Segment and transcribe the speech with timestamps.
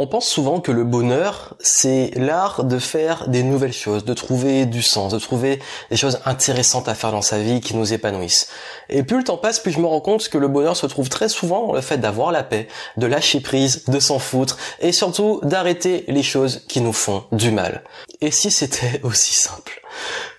[0.00, 4.64] On pense souvent que le bonheur, c'est l'art de faire des nouvelles choses, de trouver
[4.64, 5.58] du sens, de trouver
[5.90, 8.48] des choses intéressantes à faire dans sa vie qui nous épanouissent.
[8.88, 11.08] Et plus le temps passe, plus je me rends compte que le bonheur se trouve
[11.08, 14.92] très souvent dans le fait d'avoir la paix, de lâcher prise, de s'en foutre, et
[14.92, 17.82] surtout d'arrêter les choses qui nous font du mal.
[18.20, 19.82] Et si c'était aussi simple?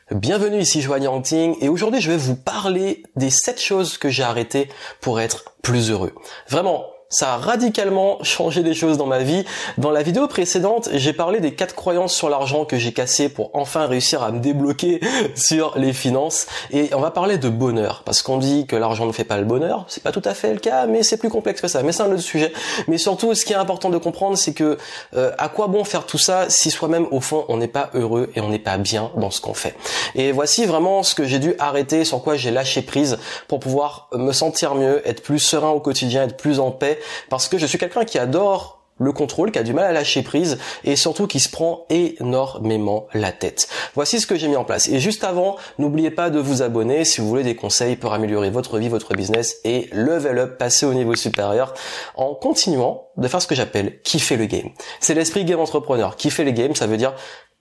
[0.09, 4.23] Bienvenue ici Joanne Hunting et aujourd'hui je vais vous parler des 7 choses que j'ai
[4.23, 4.69] arrêtées
[5.01, 6.15] pour être plus heureux.
[6.47, 9.43] Vraiment, ça a radicalement changé des choses dans ma vie.
[9.79, 13.49] Dans la vidéo précédente, j'ai parlé des quatre croyances sur l'argent que j'ai cassées pour
[13.53, 15.01] enfin réussir à me débloquer
[15.35, 16.45] sur les finances.
[16.69, 19.45] Et on va parler de bonheur, parce qu'on dit que l'argent ne fait pas le
[19.45, 19.85] bonheur.
[19.87, 21.81] C'est pas tout à fait le cas, mais c'est plus complexe que ça.
[21.81, 22.53] Mais c'est un autre sujet.
[22.87, 24.77] Mais surtout, ce qui est important de comprendre, c'est que
[25.15, 28.29] euh, à quoi bon faire tout ça si soi-même, au fond, on n'est pas heureux
[28.35, 29.75] et on n'est pas bien dans ce qu'on fait?
[30.13, 34.09] Et voici vraiment ce que j'ai dû arrêter, sur quoi j'ai lâché prise pour pouvoir
[34.13, 36.98] me sentir mieux, être plus serein au quotidien, être plus en paix
[37.29, 40.21] parce que je suis quelqu'un qui adore le contrôle, qui a du mal à lâcher
[40.21, 43.69] prise et surtout qui se prend énormément la tête.
[43.95, 44.89] Voici ce que j'ai mis en place.
[44.89, 48.49] Et juste avant, n'oubliez pas de vous abonner si vous voulez des conseils pour améliorer
[48.49, 51.73] votre vie, votre business et level up, passer au niveau supérieur
[52.15, 54.69] en continuant de faire ce que j'appelle kiffer le game.
[54.99, 56.15] C'est l'esprit game entrepreneur.
[56.15, 57.13] Kiffer le game, ça veut dire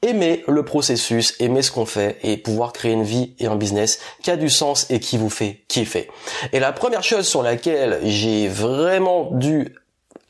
[0.03, 3.99] aimer le processus, aimer ce qu'on fait et pouvoir créer une vie et un business
[4.23, 6.09] qui a du sens et qui vous fait kiffer.
[6.53, 9.75] Et la première chose sur laquelle j'ai vraiment dû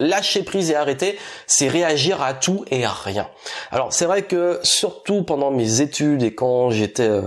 [0.00, 3.28] lâcher prise et arrêter, c'est réagir à tout et à rien.
[3.70, 7.22] Alors c'est vrai que surtout pendant mes études et quand j'étais euh,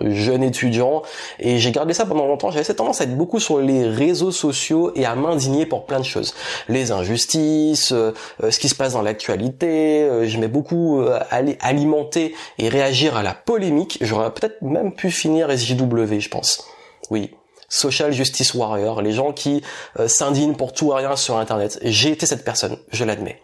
[0.00, 1.02] jeune étudiant
[1.38, 4.32] et j'ai gardé ça pendant longtemps, j'avais cette tendance à être beaucoup sur les réseaux
[4.32, 6.34] sociaux et à m'indigner pour plein de choses,
[6.68, 10.08] les injustices, euh, euh, ce qui se passe dans l'actualité.
[10.24, 13.98] J'aimais beaucoup aller alimenter et réagir à la polémique.
[14.00, 16.66] J'aurais peut-être même pu finir SJW, je pense.
[17.10, 17.30] Oui,
[17.68, 19.62] social justice warrior, les gens qui
[19.98, 21.78] euh, s'indignent pour tout et rien sur Internet.
[21.82, 23.40] J'ai été cette personne, je l'admets.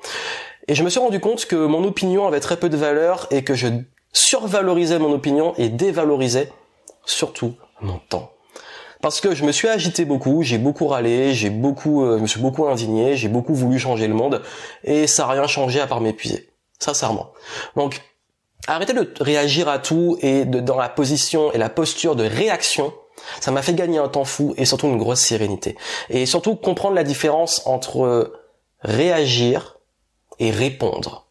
[0.68, 3.42] Et je me suis rendu compte que mon opinion avait très peu de valeur et
[3.42, 3.68] que je
[4.12, 6.52] survalorisais mon opinion et dévalorisais
[7.04, 8.32] surtout mon temps.
[9.00, 12.27] Parce que je me suis agité beaucoup, j'ai beaucoup râlé, j'ai beaucoup, euh, je me
[12.28, 14.42] suis beaucoup indigné, j'ai beaucoup voulu changer le monde
[14.84, 16.50] et ça n'a rien changé à part m'épuiser.
[16.78, 17.32] Sincèrement.
[17.74, 18.00] Donc,
[18.68, 22.92] arrêtez de réagir à tout et de, dans la position et la posture de réaction
[23.40, 25.77] ça m'a fait gagner un temps fou et surtout une grosse sérénité.
[26.10, 28.33] Et surtout comprendre la différence entre
[28.80, 29.78] réagir
[30.38, 31.27] et répondre.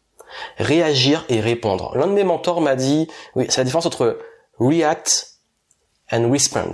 [0.58, 1.96] Réagir et répondre.
[1.96, 4.18] L'un de mes mentors m'a dit, oui, c'est la différence entre
[4.58, 5.38] react
[6.10, 6.72] and respond.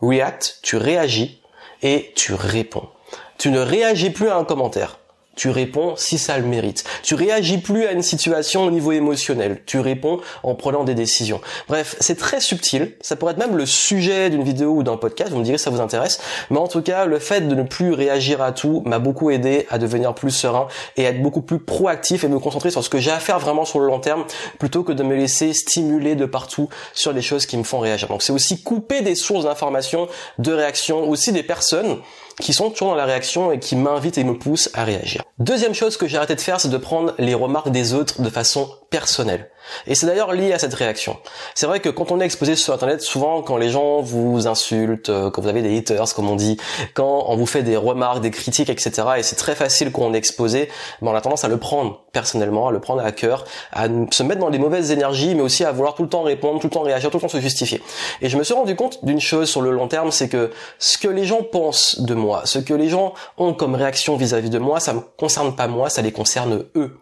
[0.00, 1.42] React, tu réagis
[1.82, 2.88] et tu réponds.
[3.36, 4.98] Tu ne réagis plus à un commentaire
[5.38, 6.84] tu réponds si ça le mérite.
[7.02, 11.40] Tu réagis plus à une situation au niveau émotionnel, tu réponds en prenant des décisions.
[11.68, 15.30] Bref, c'est très subtil, ça pourrait être même le sujet d'une vidéo ou d'un podcast,
[15.30, 17.62] vous me direz si ça vous intéresse, mais en tout cas, le fait de ne
[17.62, 20.66] plus réagir à tout m'a beaucoup aidé à devenir plus serein
[20.96, 23.38] et à être beaucoup plus proactif et me concentrer sur ce que j'ai à faire
[23.38, 24.24] vraiment sur le long terme
[24.58, 28.08] plutôt que de me laisser stimuler de partout sur les choses qui me font réagir.
[28.08, 31.98] Donc c'est aussi couper des sources d'informations, de réactions, aussi des personnes
[32.40, 35.22] qui sont toujours dans la réaction et qui m'invitent et me poussent à réagir.
[35.38, 38.30] Deuxième chose que j'ai arrêté de faire, c'est de prendre les remarques des autres de
[38.30, 39.50] façon personnelle.
[39.86, 41.16] Et c'est d'ailleurs lié à cette réaction.
[41.54, 45.10] C'est vrai que quand on est exposé sur Internet, souvent quand les gens vous insultent,
[45.10, 46.56] euh, quand vous avez des haters, comme on dit,
[46.94, 50.14] quand on vous fait des remarques, des critiques, etc., et c'est très facile quand on
[50.14, 50.68] est exposé,
[51.02, 54.22] ben on a tendance à le prendre personnellement, à le prendre à cœur, à se
[54.22, 56.72] mettre dans des mauvaises énergies, mais aussi à vouloir tout le temps répondre, tout le
[56.72, 57.82] temps réagir, tout le temps se justifier.
[58.22, 60.96] Et je me suis rendu compte d'une chose sur le long terme, c'est que ce
[60.98, 64.58] que les gens pensent de moi, ce que les gens ont comme réaction vis-à-vis de
[64.58, 66.96] moi, ça me concerne pas moi, ça les concerne eux.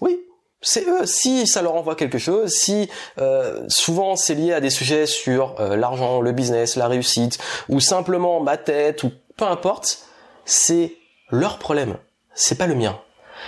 [0.00, 0.20] Oui,
[0.60, 1.06] c'est eux.
[1.06, 2.88] Si ça leur envoie quelque chose, si
[3.18, 7.38] euh, souvent c'est lié à des sujets sur euh, l'argent, le business, la réussite,
[7.68, 10.00] ou simplement ma tête, ou peu importe,
[10.44, 10.94] c'est
[11.30, 11.96] leur problème.
[12.34, 12.98] C'est pas le mien.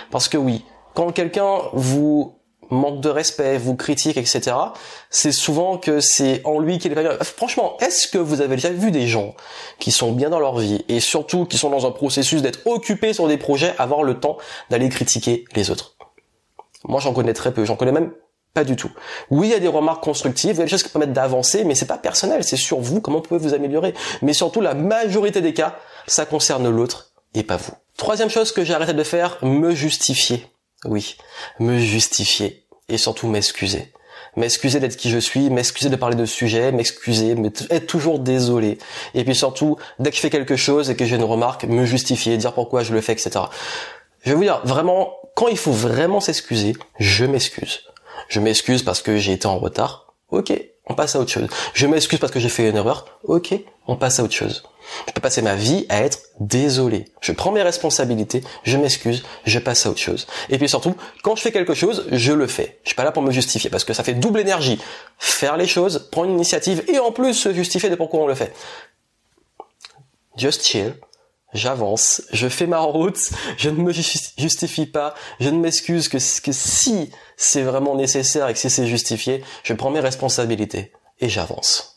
[0.09, 0.63] Parce que oui,
[0.93, 2.37] quand quelqu'un vous
[2.69, 4.55] manque de respect, vous critique, etc.,
[5.09, 8.91] c'est souvent que c'est en lui qu'il est Franchement, est-ce que vous avez déjà vu
[8.91, 9.35] des gens
[9.79, 13.13] qui sont bien dans leur vie et surtout qui sont dans un processus d'être occupés
[13.13, 14.37] sur des projets, avoir le temps
[14.69, 15.95] d'aller critiquer les autres?
[16.83, 17.65] Moi, j'en connais très peu.
[17.65, 18.11] J'en connais même
[18.53, 18.91] pas du tout.
[19.29, 21.63] Oui, il y a des remarques constructives, il y a des choses qui permettent d'avancer,
[21.63, 23.93] mais c'est pas personnel, c'est sur vous, comment vous pouvez vous améliorer.
[24.21, 27.71] Mais surtout, la majorité des cas, ça concerne l'autre et pas vous.
[27.97, 30.45] Troisième chose que j'ai arrêté de faire, me justifier.
[30.85, 31.15] Oui,
[31.59, 32.65] me justifier.
[32.89, 33.93] Et surtout m'excuser.
[34.35, 37.35] M'excuser d'être qui je suis, m'excuser de parler de sujets, m'excuser,
[37.69, 38.77] être toujours désolé.
[39.13, 41.85] Et puis surtout, dès que je fais quelque chose et que j'ai une remarque, me
[41.85, 43.45] justifier, dire pourquoi je le fais, etc.
[44.23, 47.81] Je vais vous dire, vraiment, quand il faut vraiment s'excuser, je m'excuse.
[48.27, 50.13] Je m'excuse parce que j'ai été en retard.
[50.29, 50.53] Ok,
[50.85, 51.47] on passe à autre chose.
[51.73, 53.19] Je m'excuse parce que j'ai fait une erreur.
[53.23, 53.53] Ok,
[53.87, 54.63] on passe à autre chose.
[55.07, 59.59] Je peux passer ma vie à être désolé, je prends mes responsabilités, je m'excuse, je
[59.59, 60.27] passe à autre chose.
[60.49, 62.79] Et puis surtout, quand je fais quelque chose, je le fais.
[62.83, 64.79] Je suis pas là pour me justifier parce que ça fait double énergie.
[65.17, 68.35] Faire les choses, prendre une initiative et en plus se justifier de pourquoi on le
[68.35, 68.53] fait.
[70.35, 70.95] Just chill,
[71.53, 73.19] j'avance, je fais ma route,
[73.57, 78.59] je ne me justifie pas, je ne m'excuse que, si c'est vraiment nécessaire et que
[78.59, 81.91] si c'est justifié, je prends mes responsabilités et j'avance.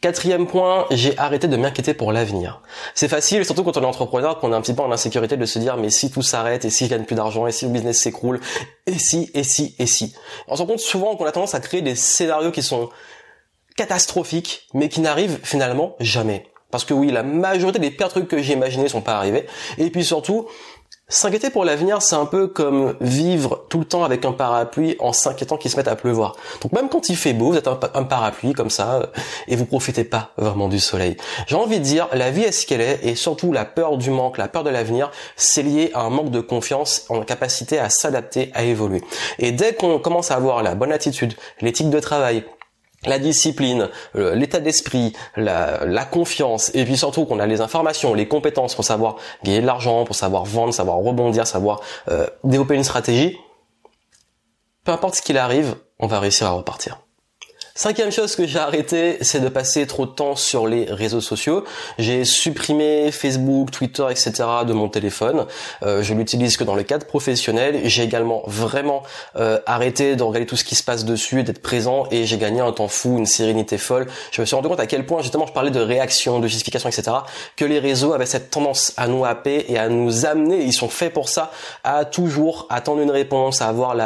[0.00, 2.62] Quatrième point, j'ai arrêté de m'inquiéter pour l'avenir.
[2.94, 5.44] C'est facile, surtout quand on est entrepreneur, qu'on est un petit peu en insécurité de
[5.44, 7.70] se dire mais si tout s'arrête, et si je gagne plus d'argent, et si le
[7.70, 8.40] business s'écroule,
[8.86, 10.14] et si, et si, et si.
[10.48, 12.88] On se rend compte souvent qu'on a tendance à créer des scénarios qui sont
[13.76, 16.49] catastrophiques, mais qui n'arrivent finalement jamais.
[16.70, 19.46] Parce que oui, la majorité des pires trucs que j'ai imaginés sont pas arrivés.
[19.78, 20.46] Et puis surtout,
[21.12, 25.12] S'inquiéter pour l'avenir, c'est un peu comme vivre tout le temps avec un parapluie en
[25.12, 26.36] s'inquiétant qu'il se mette à pleuvoir.
[26.62, 29.06] Donc même quand il fait beau, vous êtes un, parapluie comme ça euh,
[29.48, 31.16] et vous profitez pas vraiment du soleil.
[31.48, 34.10] J'ai envie de dire, la vie est ce qu'elle est et surtout la peur du
[34.10, 37.90] manque, la peur de l'avenir, c'est lié à un manque de confiance en capacité à
[37.90, 39.02] s'adapter, à évoluer.
[39.40, 42.44] Et dès qu'on commence à avoir la bonne attitude, l'éthique de travail,
[43.06, 48.74] la discipline, l'état d'esprit, la, confiance, et puis surtout qu'on a les informations, les compétences
[48.74, 53.38] pour savoir gagner de l'argent, pour savoir vendre, savoir rebondir, savoir euh, développer une stratégie,
[54.84, 57.00] peu importe ce qu'il arrive, on va réussir à repartir.
[57.82, 61.64] Cinquième chose que j'ai arrêté, c'est de passer trop de temps sur les réseaux sociaux.
[61.98, 64.32] J'ai supprimé Facebook, Twitter, etc.
[64.66, 65.46] de mon téléphone.
[65.82, 67.80] Euh, je l'utilise que dans le cadre professionnel.
[67.84, 69.02] J'ai également vraiment
[69.36, 72.60] euh, arrêté de regarder tout ce qui se passe dessus, d'être présent, et j'ai gagné
[72.60, 74.08] un temps fou, une sérénité folle.
[74.30, 76.90] Je me suis rendu compte à quel point justement je parlais de réaction, de justification,
[76.90, 77.16] etc.
[77.56, 80.64] Que les réseaux avaient cette tendance à nous happer et à nous amener.
[80.64, 81.50] Ils sont faits pour ça,
[81.82, 83.96] à toujours attendre une réponse, à avoir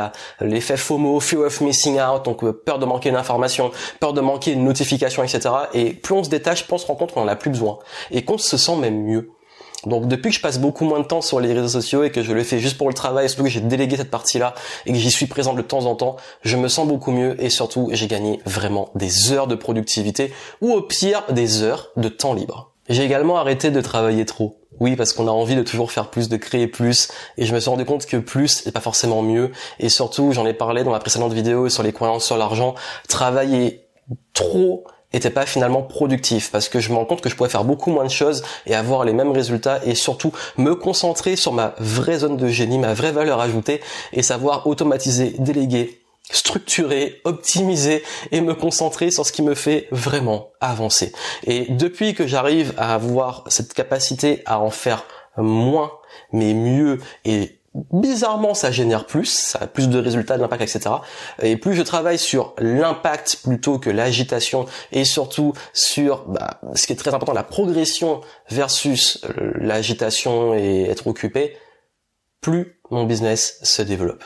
[0.40, 3.63] l'effet FOMO, fear of missing out, donc euh, peur de manquer une information
[4.00, 5.50] peur de manquer une notification, etc.
[5.72, 7.78] Et plus on se détache, plus on se rend compte qu'on en a plus besoin
[8.10, 9.30] et qu'on se sent même mieux.
[9.86, 12.22] Donc depuis que je passe beaucoup moins de temps sur les réseaux sociaux et que
[12.22, 14.54] je le fais juste pour le travail, surtout que j'ai délégué cette partie-là
[14.86, 17.50] et que j'y suis présent de temps en temps, je me sens beaucoup mieux et
[17.50, 22.34] surtout j'ai gagné vraiment des heures de productivité ou au pire des heures de temps
[22.34, 22.72] libre.
[22.88, 24.58] J'ai également arrêté de travailler trop.
[24.80, 27.60] Oui, parce qu'on a envie de toujours faire plus, de créer plus, et je me
[27.60, 30.90] suis rendu compte que plus n'est pas forcément mieux, et surtout, j'en ai parlé dans
[30.90, 32.74] ma précédente vidéo sur les croyances sur l'argent,
[33.08, 33.86] travailler
[34.32, 34.84] trop
[35.14, 37.90] était pas finalement productif parce que je me rends compte que je pourrais faire beaucoup
[37.90, 42.18] moins de choses et avoir les mêmes résultats et surtout me concentrer sur ma vraie
[42.18, 43.80] zone de génie, ma vraie valeur ajoutée
[44.12, 50.52] et savoir automatiser, déléguer, structurer, optimiser et me concentrer sur ce qui me fait vraiment
[50.60, 51.12] avancer.
[51.44, 55.04] Et depuis que j'arrive à avoir cette capacité à en faire
[55.36, 55.92] moins
[56.32, 57.58] mais mieux et
[57.92, 60.96] bizarrement ça génère plus, ça a plus de résultats, d'impact, etc.
[61.42, 66.92] Et plus je travaille sur l'impact plutôt que l'agitation et surtout sur bah, ce qui
[66.92, 69.24] est très important, la progression versus
[69.56, 71.56] l'agitation et être occupé,
[72.40, 74.24] plus mon business se développe.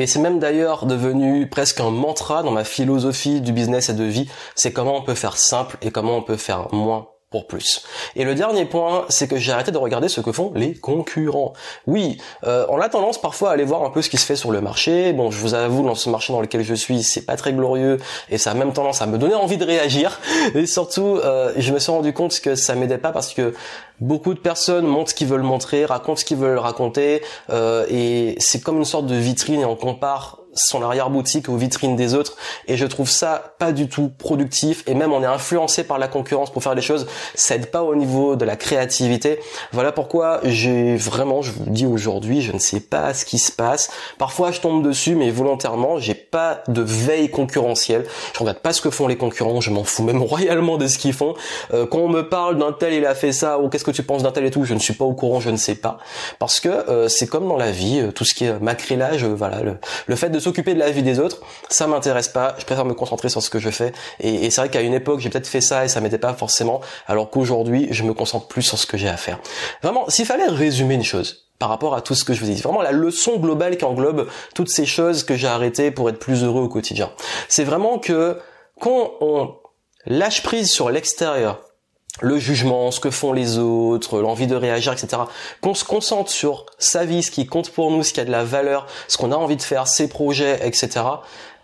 [0.00, 4.04] Et c'est même d'ailleurs devenu presque un mantra dans ma philosophie du business et de
[4.04, 7.84] vie, c'est comment on peut faire simple et comment on peut faire moins pour plus.
[8.16, 11.52] Et le dernier point, c'est que j'ai arrêté de regarder ce que font les concurrents.
[11.86, 14.34] Oui, euh, on a tendance parfois à aller voir un peu ce qui se fait
[14.34, 15.12] sur le marché.
[15.12, 17.98] Bon, je vous avoue, dans ce marché dans lequel je suis, c'est pas très glorieux
[18.30, 20.20] et ça a même tendance à me donner envie de réagir.
[20.56, 23.54] Et surtout, euh, je me suis rendu compte que ça m'aidait pas parce que
[24.00, 28.34] beaucoup de personnes montrent ce qu'ils veulent montrer, racontent ce qu'ils veulent raconter, euh, et
[28.38, 32.36] c'est comme une sorte de vitrine et on compare son arrière-boutique aux vitrines des autres
[32.66, 36.08] et je trouve ça pas du tout productif et même on est influencé par la
[36.08, 39.38] concurrence pour faire des choses ça aide pas au niveau de la créativité.
[39.72, 43.52] Voilà pourquoi j'ai vraiment je vous dis aujourd'hui je ne sais pas ce qui se
[43.52, 43.90] passe.
[44.18, 48.06] Parfois je tombe dessus mais volontairement j'ai pas de veille concurrentielle.
[48.34, 50.98] Je regarde pas ce que font les concurrents je m'en fous même royalement de ce
[50.98, 51.34] qu'ils font.
[51.72, 54.02] Euh, quand on me parle d'un tel il a fait ça ou qu'est-ce que tu
[54.02, 55.98] penses d'un tel et tout je ne suis pas au courant je ne sais pas.
[56.38, 59.60] Parce que euh, c'est comme dans la vie euh, tout ce qui est macrélage voilà
[59.62, 59.76] le,
[60.06, 61.38] le fait de s'occuper de la vie des autres,
[61.68, 62.56] ça m'intéresse pas.
[62.58, 63.92] Je préfère me concentrer sur ce que je fais.
[64.18, 66.80] Et, c'est vrai qu'à une époque, j'ai peut-être fait ça et ça m'aidait pas forcément,
[67.06, 69.38] alors qu'aujourd'hui, je me concentre plus sur ce que j'ai à faire.
[69.82, 72.54] Vraiment, s'il fallait résumer une chose par rapport à tout ce que je vous ai
[72.54, 76.42] vraiment la leçon globale qui englobe toutes ces choses que j'ai arrêtées pour être plus
[76.42, 77.10] heureux au quotidien,
[77.48, 78.38] c'est vraiment que
[78.80, 79.54] quand on
[80.06, 81.62] lâche prise sur l'extérieur,
[82.20, 85.22] le jugement, ce que font les autres, l'envie de réagir, etc.
[85.60, 88.30] Qu'on se concentre sur sa vie, ce qui compte pour nous, ce qui a de
[88.30, 91.00] la valeur, ce qu'on a envie de faire, ses projets, etc.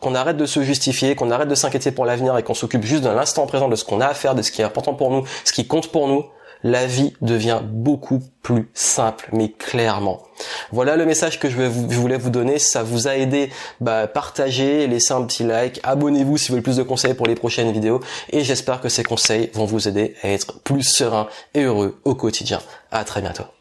[0.00, 3.04] Qu'on arrête de se justifier, qu'on arrête de s'inquiéter pour l'avenir et qu'on s'occupe juste
[3.04, 5.10] de l'instant présent, de ce qu'on a à faire, de ce qui est important pour
[5.10, 6.26] nous, ce qui compte pour nous,
[6.62, 10.22] la vie devient beaucoup plus simple, mais clairement.
[10.70, 12.58] Voilà le message que je, voulais vous donner.
[12.58, 16.62] Si ça vous a aidé, bah, partagez, laissez un petit like, abonnez-vous si vous voulez
[16.62, 18.00] plus de conseils pour les prochaines vidéos.
[18.30, 22.14] Et j'espère que ces conseils vont vous aider à être plus serein et heureux au
[22.14, 22.60] quotidien.
[22.90, 23.46] À très bientôt.